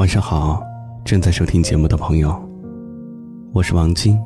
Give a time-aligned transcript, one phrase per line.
[0.00, 0.66] 晚上好，
[1.04, 2.34] 正在收听节目的朋友，
[3.52, 4.18] 我是王晶。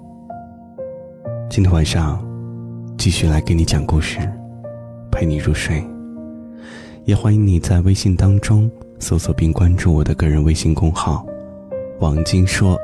[1.50, 2.24] 今天晚上
[2.96, 4.20] 继续来给你讲故事，
[5.10, 5.84] 陪你入睡。
[7.06, 11.26] 也欢迎你在微信当中搜索并关注我的个人微信公号
[11.98, 12.78] “王晶说”，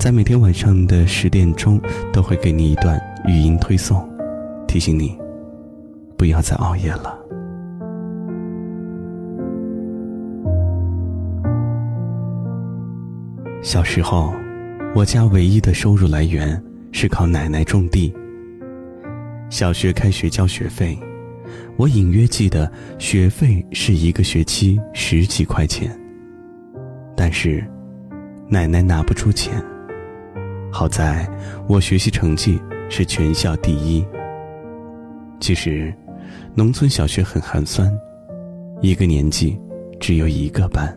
[0.00, 1.78] 在每天晚上的十点钟
[2.14, 4.08] 都会给你一段语音推送，
[4.66, 5.18] 提醒你
[6.16, 7.14] 不要再熬夜了。
[13.62, 14.34] 小时候，
[14.94, 16.60] 我家唯一的收入来源
[16.92, 18.12] 是靠奶奶种地。
[19.50, 20.98] 小学开学交学费，
[21.76, 25.94] 我隐约记得学费是一个学期十几块钱。
[27.14, 27.62] 但是，
[28.48, 29.62] 奶奶拿不出钱。
[30.72, 31.28] 好在
[31.68, 32.58] 我学习成绩
[32.88, 34.02] 是全校第一。
[35.38, 35.92] 其实，
[36.54, 37.92] 农村小学很寒酸，
[38.80, 39.60] 一个年级
[40.00, 40.96] 只有一个班。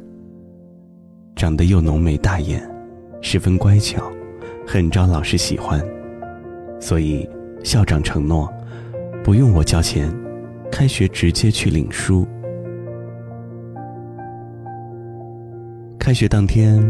[1.35, 2.61] 长得又浓眉大眼，
[3.21, 4.11] 十分乖巧，
[4.65, 5.83] 很招老师喜欢，
[6.79, 7.27] 所以
[7.63, 8.51] 校长承诺，
[9.23, 10.13] 不用我交钱，
[10.71, 12.27] 开学直接去领书。
[15.99, 16.81] 开学当天，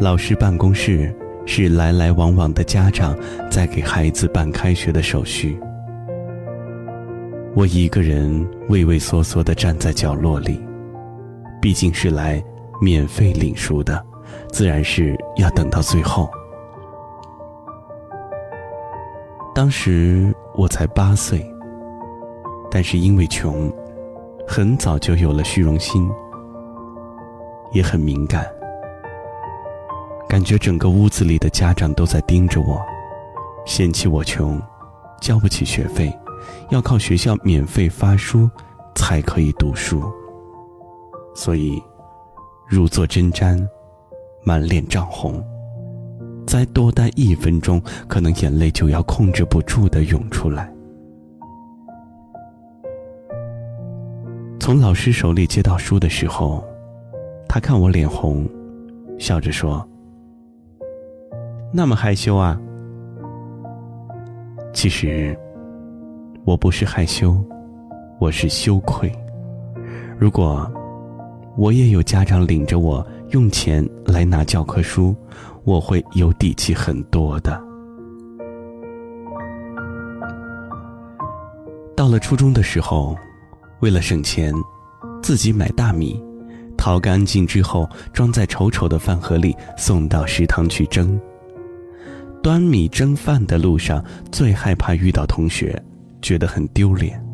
[0.00, 3.16] 老师办公室是来来往往的家长
[3.50, 5.58] 在给孩子办开学的手续，
[7.54, 10.58] 我一个人畏畏缩缩地站在角落里，
[11.60, 12.42] 毕竟是来。
[12.84, 14.04] 免费领书的，
[14.52, 16.30] 自然是要等到最后。
[19.54, 21.42] 当时我才八岁，
[22.70, 23.72] 但是因为穷，
[24.46, 26.06] 很早就有了虚荣心，
[27.72, 28.46] 也很敏感，
[30.28, 32.78] 感觉整个屋子里的家长都在盯着我，
[33.64, 34.60] 嫌弃我穷，
[35.22, 36.14] 交不起学费，
[36.68, 38.50] 要靠学校免费发书
[38.94, 40.02] 才可以读书，
[41.34, 41.82] 所以。
[42.66, 43.66] 如坐针毡，
[44.42, 45.42] 满脸涨红。
[46.46, 50.72] 再多待一分钟，可能眼泪就要控制不住的涌出来。
[54.58, 56.64] 从老师手里接到书的时候，
[57.48, 58.48] 他看我脸红，
[59.18, 59.86] 笑着说
[61.72, 62.60] ：“那么害羞啊？”
[64.72, 65.38] 其实，
[66.44, 67.36] 我不是害羞，
[68.18, 69.10] 我是羞愧。
[70.18, 70.70] 如果。
[71.56, 75.14] 我也有家长领着我用钱来拿教科书，
[75.62, 77.62] 我会有底气很多的。
[81.96, 83.16] 到了初中的时候，
[83.80, 84.52] 为了省钱，
[85.22, 86.20] 自己买大米，
[86.76, 91.18] 淘干净之后装在丑丑的饭盒里，送到食堂去蒸。
[92.42, 95.80] 端米蒸饭的路上，最害怕遇到同学，
[96.20, 97.24] 觉得很丢脸。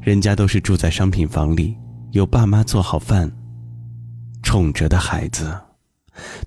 [0.00, 1.76] 人家都是住在商品房里。
[2.12, 3.30] 有爸妈做好饭，
[4.42, 5.54] 宠着的孩子，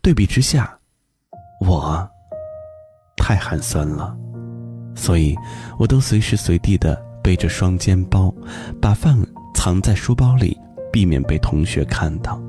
[0.02, 0.76] 对比之下，
[1.60, 2.10] 我
[3.16, 4.18] 太寒酸了，
[4.96, 5.36] 所以
[5.78, 8.34] 我都随时随地的背着双肩包，
[8.82, 9.16] 把饭
[9.54, 10.60] 藏在书包里，
[10.92, 12.42] 避免被同学看到。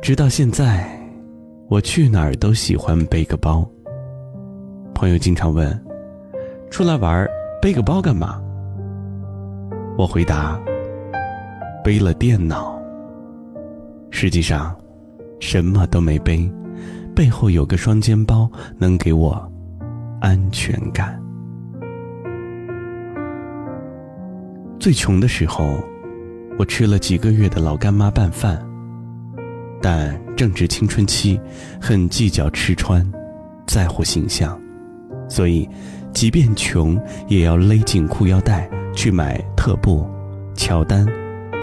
[0.00, 0.88] 直到现在，
[1.68, 3.68] 我去哪儿都喜欢背个包。
[4.94, 5.84] 朋友经常问
[6.70, 7.28] ：“出来玩
[7.60, 8.40] 背个包干嘛？”
[9.96, 10.60] 我回答
[11.84, 12.76] ：“背了电脑。”
[14.10, 14.74] 实际上，
[15.38, 16.50] 什么都没背，
[17.14, 19.50] 背后有个双肩包，能给我
[20.20, 21.20] 安全感。
[24.80, 25.78] 最穷的时候，
[26.58, 28.60] 我吃了几个月的老干妈拌饭，
[29.80, 31.40] 但正值青春期，
[31.80, 33.08] 很计较吃穿，
[33.64, 34.60] 在乎形象，
[35.28, 35.68] 所以，
[36.12, 38.68] 即便穷，也要勒紧裤腰带。
[38.96, 40.06] 去买特步、
[40.54, 41.06] 乔丹、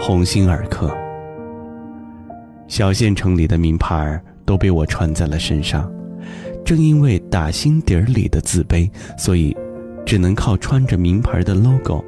[0.00, 0.90] 鸿星尔克。
[2.66, 5.88] 小县城里的名牌都被我穿在了身上，
[6.64, 9.56] 正因为打心底儿里的自卑，所以
[10.04, 12.04] 只能靠穿着名牌的 logo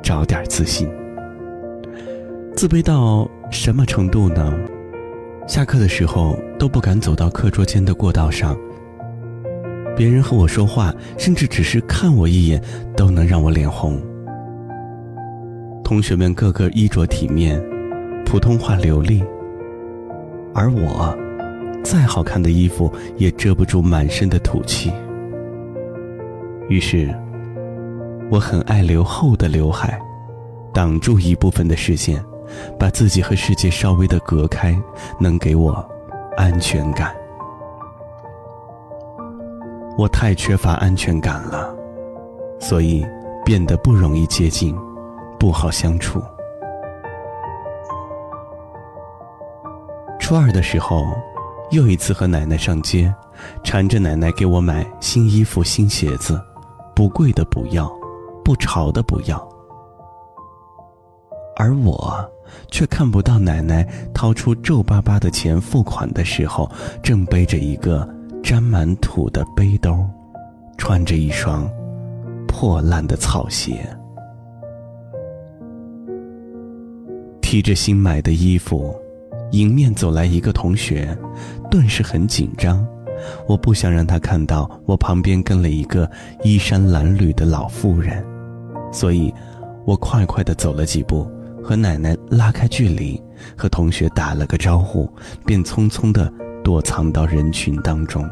[0.00, 0.88] 找点自信。
[2.54, 4.56] 自卑到什么程度呢？
[5.48, 8.56] 下课的时候都不敢走到课桌间的过道上，
[9.96, 12.62] 别人和我说话，甚至只是看我一眼，
[12.96, 14.00] 都能让我脸红。
[15.86, 17.62] 同学们个个衣着体面，
[18.24, 19.22] 普通话流利，
[20.52, 21.16] 而我，
[21.84, 24.92] 再好看的衣服也遮不住满身的土气。
[26.68, 27.14] 于是，
[28.32, 29.96] 我很爱留厚的刘海，
[30.74, 32.20] 挡住一部分的视线，
[32.76, 34.76] 把自己和世界稍微的隔开，
[35.20, 35.88] 能给我
[36.36, 37.14] 安全感。
[39.96, 41.72] 我太缺乏安全感了，
[42.58, 43.06] 所以
[43.44, 44.76] 变得不容易接近。
[45.38, 46.22] 不好相处。
[50.18, 51.04] 初二的时候，
[51.70, 53.14] 又一次和奶奶上街，
[53.62, 56.40] 缠着奶奶给我买新衣服、新鞋子，
[56.94, 57.88] 不贵的不要，
[58.44, 59.48] 不潮的不要。
[61.56, 62.28] 而我
[62.70, 66.70] 却看不到奶奶掏出皱巴巴的钱付款的时候，
[67.02, 68.06] 正背着一个
[68.42, 70.04] 沾满土的背兜，
[70.76, 71.70] 穿着一双
[72.48, 73.88] 破烂的草鞋，
[77.46, 78.92] 提着新买的衣服。
[79.52, 81.16] 迎面走来一个同学，
[81.70, 82.84] 顿时很紧张。
[83.46, 86.10] 我不想让他看到我旁边跟了一个
[86.42, 88.26] 衣衫褴褛的老妇人，
[88.92, 89.32] 所以，
[89.84, 91.30] 我快快地走了几步，
[91.62, 93.22] 和奶奶拉开距离，
[93.56, 95.08] 和同学打了个招呼，
[95.44, 96.28] 便匆匆地
[96.64, 98.28] 躲藏到人群当中，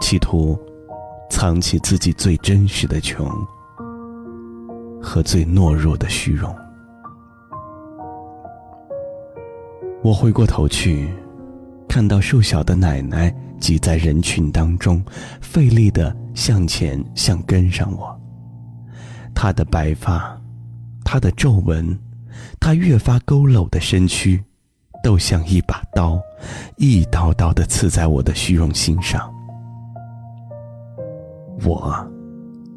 [0.00, 0.56] 企图
[1.28, 3.28] 藏起自己最真实的穷
[5.02, 6.54] 和最懦弱的虚荣。
[10.02, 11.08] 我回过头去，
[11.88, 15.00] 看到瘦小的奶奶挤在人群当中，
[15.40, 18.20] 费力地向前想跟上我。
[19.32, 20.36] 她的白发，
[21.04, 21.96] 她的皱纹，
[22.58, 24.42] 她越发佝偻的身躯，
[25.04, 26.20] 都像一把刀，
[26.78, 29.32] 一刀刀地刺在我的虚荣心上。
[31.64, 31.94] 我，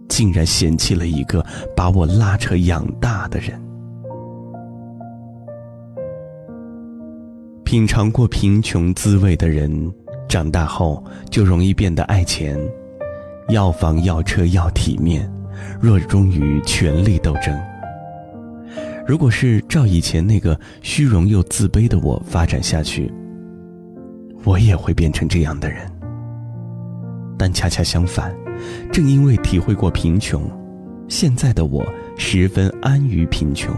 [0.07, 1.44] 竟然嫌弃了一个
[1.75, 3.60] 把我拉扯养大的人。
[7.65, 9.91] 品尝过贫穷滋味的人，
[10.29, 12.56] 长大后就容易变得爱钱，
[13.50, 15.27] 要房要车要体面，
[15.81, 17.59] 热衷于权力斗争。
[19.07, 23.12] 如果是照以前那个虚荣又自卑的我发展下去，
[24.44, 25.91] 我也会变成这样的人。
[27.35, 28.31] 但恰恰相反，
[28.91, 30.47] 正因为体会过贫穷，
[31.07, 31.83] 现在的我
[32.15, 33.75] 十分安于贫穷。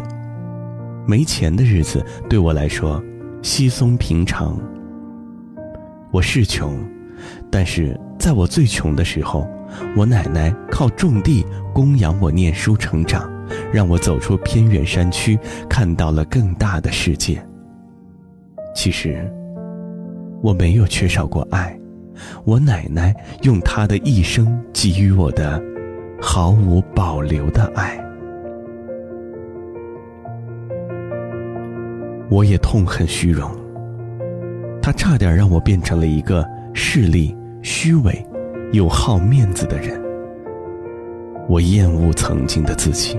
[1.08, 3.02] 没钱的日子对我来说。
[3.42, 4.60] 稀松平常。
[6.12, 6.78] 我是穷，
[7.52, 9.48] 但是在我最穷的时候，
[9.96, 13.30] 我奶奶靠种地供养我念书成长，
[13.72, 15.38] 让我走出偏远山区，
[15.70, 17.42] 看到了更大的世界。
[18.76, 19.32] 其实，
[20.42, 21.78] 我没有缺少过爱，
[22.44, 25.62] 我奶奶用她的一生给予我的，
[26.22, 28.04] 毫无保留的爱。
[32.30, 33.50] 我也痛恨虚荣，
[34.82, 38.26] 他差点让我变成了一个势利、虚伪、
[38.74, 40.00] 又好面子的人。
[41.48, 43.18] 我厌恶曾经的自己。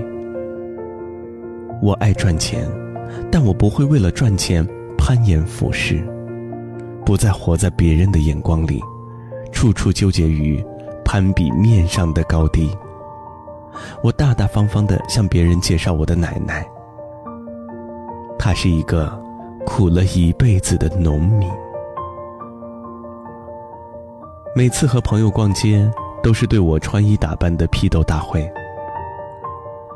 [1.81, 2.67] 我爱赚钱，
[3.31, 4.63] 但我不会为了赚钱
[4.95, 6.03] 攀岩附势，
[7.03, 8.79] 不再活在别人的眼光里，
[9.51, 10.63] 处处纠结于
[11.03, 12.69] 攀比面上的高低。
[14.03, 16.63] 我大大方方地向别人介绍我的奶奶。
[18.39, 19.11] 他是一个
[19.65, 21.47] 苦了一辈子的农民。
[24.55, 25.91] 每次和朋友逛街，
[26.23, 28.49] 都是对我穿衣打扮的批斗大会。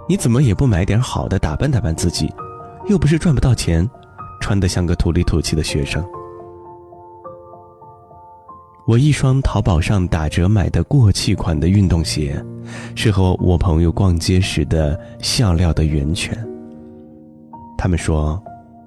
[0.08, 2.32] 你怎么也不买点好的打扮打扮自己？
[2.88, 3.90] 又不是赚不到钱，
[4.42, 6.06] 穿得像个土里土气的学生。
[8.86, 12.44] 我一双淘宝上打折买的过气款的运动鞋，
[12.94, 16.38] 是和我朋友逛街时的笑料的源泉。
[17.84, 18.42] 他们说，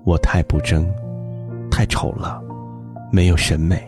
[0.04, 0.90] 我太不争，
[1.70, 2.42] 太丑了，
[3.12, 3.86] 没有审美。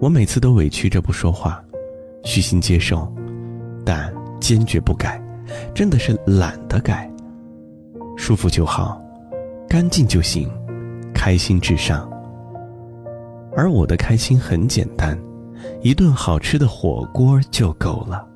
[0.00, 1.62] 我每次都委屈着不说话，
[2.24, 3.06] 虚心接受，
[3.84, 5.22] 但坚决不改，
[5.74, 7.06] 真的是懒得改。
[8.16, 8.98] 舒服就好，
[9.68, 10.50] 干净就行，
[11.12, 12.10] 开心至上。
[13.54, 15.18] 而我的开心很简单，
[15.82, 18.26] 一顿好吃的火锅就够了。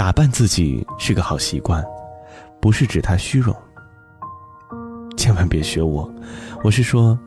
[0.00, 1.84] 打扮自己是个好习惯，
[2.58, 3.54] 不是指他虚荣。
[5.14, 6.10] 千万别学我，
[6.64, 7.18] 我是说，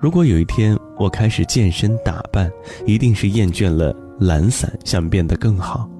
[0.00, 2.48] 如果有一天我开始健身打扮，
[2.86, 5.90] 一定是厌倦了懒散，想变得更好，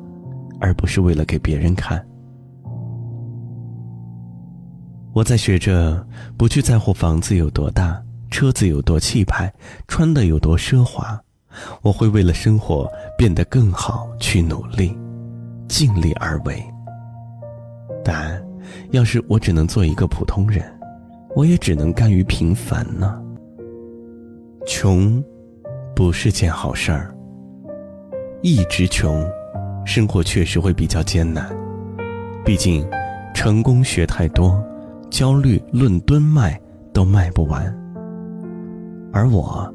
[0.60, 2.00] 而不是为了给别人看。
[5.12, 9.52] 我在学着不去在乎房子有多大，车子有多气派，
[9.88, 11.20] 穿的有多奢华，
[11.82, 14.96] 我会为了生活变得更好去努力。
[15.68, 16.62] 尽力而为，
[18.04, 18.42] 但
[18.90, 20.64] 要是我只能做一个普通人，
[21.34, 23.20] 我也只能甘于平凡呢。
[24.66, 25.22] 穷，
[25.94, 27.14] 不是件好事儿。
[28.42, 29.24] 一直穷，
[29.84, 31.48] 生活确实会比较艰难。
[32.44, 32.88] 毕竟，
[33.34, 34.62] 成功学太多，
[35.10, 36.60] 焦虑论吨卖
[36.92, 37.64] 都卖不完。
[39.12, 39.72] 而我，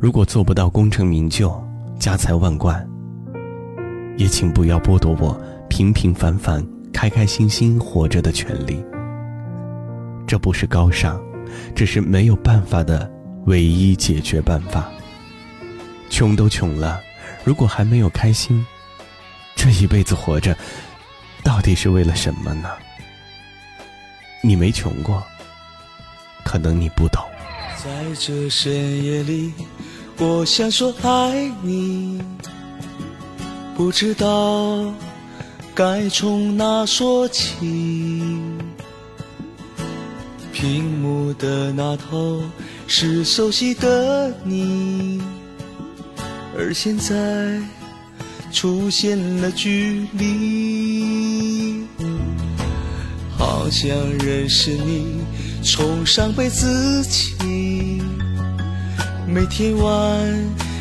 [0.00, 1.52] 如果做不到功成名就、
[1.98, 2.86] 家财万贯，
[4.20, 5.34] 也请不要剥夺我
[5.70, 6.62] 平平凡凡、
[6.92, 8.84] 开开心心活着的权利。
[10.26, 11.18] 这不是高尚，
[11.74, 13.10] 这是没有办法的
[13.46, 14.90] 唯一解决办法。
[16.10, 17.00] 穷都穷了，
[17.44, 18.62] 如果还没有开心，
[19.56, 20.54] 这一辈子活着，
[21.42, 22.68] 到底是为了什么呢？
[24.42, 25.22] 你没穷过，
[26.44, 27.24] 可能你不懂。
[27.82, 29.54] 在这深夜里，
[30.18, 32.22] 我想说爱你，
[33.80, 34.92] 不知道
[35.74, 37.56] 该从哪说起。
[40.52, 42.42] 屏幕的那头
[42.86, 45.22] 是熟悉的你。
[46.58, 47.58] 而现在
[48.52, 51.86] 出现了距离，
[53.38, 55.22] 好像认识你，
[55.64, 58.02] 从上辈子起，
[59.26, 59.90] 每天晚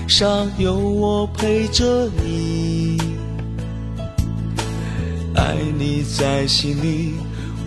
[0.09, 2.97] 上有我陪着你，
[5.35, 7.13] 爱你在心里，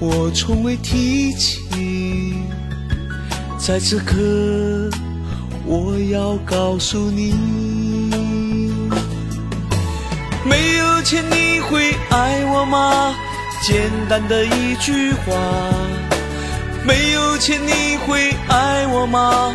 [0.01, 2.35] 我从未提起，
[3.57, 4.17] 在此刻
[5.65, 7.33] 我要告诉你。
[10.45, 13.15] 没有钱你会爱我吗？
[13.63, 15.33] 简单的一句话。
[16.85, 19.55] 没有钱你会爱我吗？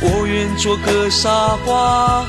[0.00, 2.24] 我愿做个傻瓜。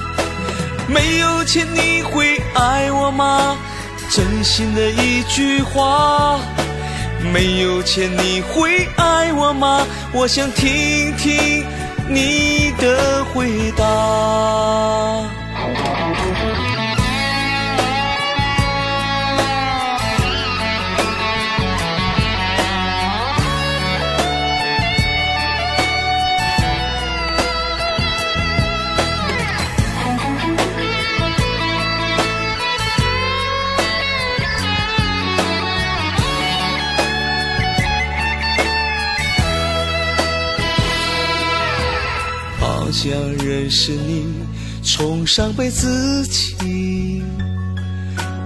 [0.87, 3.57] 没有钱你会爱我吗？
[4.09, 6.39] 真心的一句话。
[7.33, 9.85] 没有钱你会爱我吗？
[10.13, 11.63] 我想听听
[12.07, 15.38] 你的回答。
[44.83, 47.21] 从上辈子起，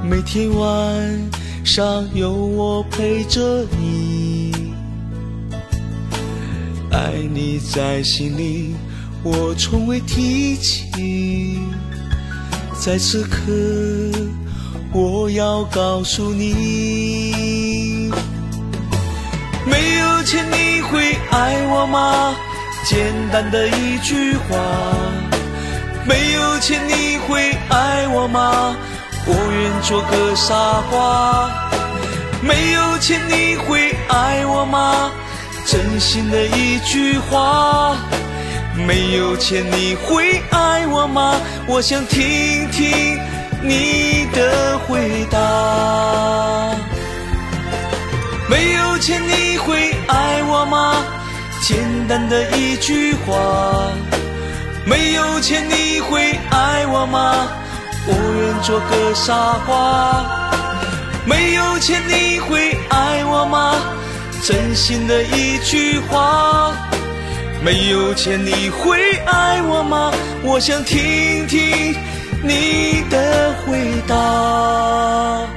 [0.04, 1.30] 每天晚
[1.64, 4.52] 上有我陪着你，
[6.92, 8.76] 爱你在心里，
[9.24, 11.60] 我从未提起，
[12.80, 13.40] 在此刻
[14.92, 18.12] 我要告诉你，
[19.66, 22.36] 没有钱你会爱我吗？
[22.86, 24.58] 简单的一句话，
[26.06, 28.76] 没有钱你会爱我吗？
[29.26, 31.50] 我愿做个傻瓜。
[32.42, 35.12] 没有钱你会爱我吗？
[35.66, 37.96] 真心的一句话。
[38.86, 41.40] 没有钱你会爱我吗？
[41.68, 43.18] 我想听听
[43.62, 45.40] 你的回答。
[48.50, 50.96] 没有钱你会爱我吗？
[51.62, 51.78] 简
[52.10, 53.34] 单的一句话，
[54.86, 57.48] 没有钱你会爱我吗？
[58.06, 59.34] 我愿做个傻
[59.66, 60.26] 瓜。
[61.26, 63.76] 没有钱你会爱我吗？
[64.42, 66.76] 真心的一句话，
[67.64, 70.12] 没有钱你会爱我吗？
[70.44, 71.96] 我想听听
[72.44, 75.48] 你的回答。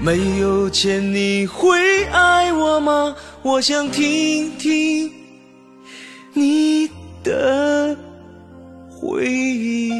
[0.00, 3.14] 没有钱你会爱我吗？
[3.42, 5.12] 我想听听
[6.32, 6.88] 你
[7.28, 7.94] 的
[8.88, 9.90] 回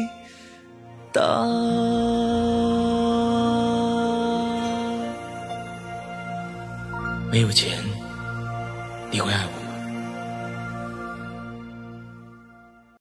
[1.13, 1.21] 答。
[7.31, 7.78] 没有钱。